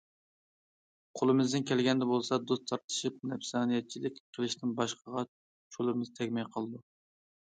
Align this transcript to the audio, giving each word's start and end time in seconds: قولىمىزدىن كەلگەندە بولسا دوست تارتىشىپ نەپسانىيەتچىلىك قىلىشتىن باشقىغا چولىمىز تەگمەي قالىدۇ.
قولىمىزدىن 1.19 1.65
كەلگەندە 1.71 2.07
بولسا 2.11 2.39
دوست 2.51 2.65
تارتىشىپ 2.71 3.19
نەپسانىيەتچىلىك 3.33 4.17
قىلىشتىن 4.37 4.73
باشقىغا 4.79 5.25
چولىمىز 5.77 6.11
تەگمەي 6.21 6.49
قالىدۇ. 6.57 6.83